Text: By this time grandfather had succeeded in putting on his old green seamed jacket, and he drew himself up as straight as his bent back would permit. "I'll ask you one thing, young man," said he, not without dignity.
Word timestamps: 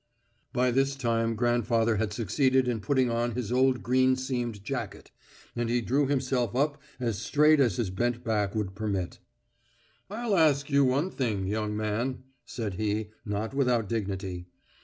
By 0.51 0.71
this 0.71 0.95
time 0.95 1.35
grandfather 1.35 1.97
had 1.97 2.11
succeeded 2.11 2.67
in 2.67 2.79
putting 2.79 3.11
on 3.11 3.35
his 3.35 3.51
old 3.51 3.83
green 3.83 4.15
seamed 4.15 4.63
jacket, 4.63 5.11
and 5.55 5.69
he 5.69 5.79
drew 5.79 6.07
himself 6.07 6.55
up 6.55 6.81
as 6.99 7.19
straight 7.19 7.59
as 7.59 7.75
his 7.75 7.91
bent 7.91 8.23
back 8.23 8.55
would 8.55 8.73
permit. 8.73 9.19
"I'll 10.09 10.35
ask 10.35 10.71
you 10.71 10.83
one 10.83 11.11
thing, 11.11 11.45
young 11.45 11.77
man," 11.77 12.23
said 12.45 12.73
he, 12.79 13.11
not 13.27 13.53
without 13.53 13.87
dignity. 13.87 14.47